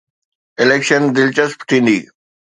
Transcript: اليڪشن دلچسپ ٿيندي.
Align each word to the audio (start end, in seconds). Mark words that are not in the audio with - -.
اليڪشن 0.61 1.01
دلچسپ 1.15 1.59
ٿيندي. 1.69 1.99